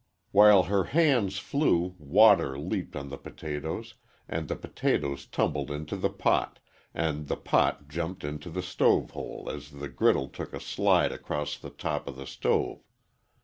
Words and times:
While 0.31 0.63
her 0.63 0.85
hands 0.85 1.37
flew, 1.37 1.93
water 1.99 2.57
leaped 2.57 2.95
on 2.95 3.09
the 3.09 3.19
potatoes, 3.19 3.93
and 4.27 4.47
the 4.47 4.55
potatoes 4.55 5.27
tumbled 5.27 5.69
into 5.69 5.95
the 5.95 6.09
pot, 6.09 6.57
and 6.91 7.27
the 7.27 7.37
pot 7.37 7.87
jumped 7.87 8.23
into 8.23 8.49
the 8.49 8.63
stove 8.63 9.11
hole 9.11 9.47
as 9.53 9.69
the 9.69 9.89
griddle 9.89 10.29
took 10.29 10.53
a 10.55 10.59
slide 10.59 11.11
across 11.11 11.55
the 11.55 11.69
top 11.69 12.07
of 12.07 12.15
the 12.15 12.25
stove. 12.25 12.81